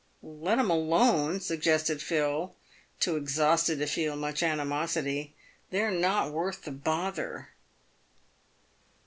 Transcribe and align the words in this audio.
"Let 0.23 0.57
'em 0.57 0.71
alone," 0.71 1.39
suggested 1.41 2.01
Phil, 2.01 2.55
too 2.99 3.17
exhausted 3.17 3.77
to 3.77 3.85
feel 3.85 4.15
much 4.15 4.41
ani 4.41 4.63
mosity." 4.65 5.35
They're 5.69 5.91
not 5.91 6.31
worth 6.33 6.63
the 6.63 6.71
bother." 6.71 7.49